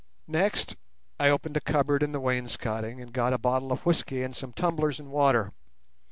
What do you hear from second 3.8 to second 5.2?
whisky and some tumblers and